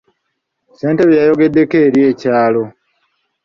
Ssentebe 0.71 1.17
yayogeddeko 1.19 1.75
eri 1.85 1.99
ekyalo. 2.09 2.63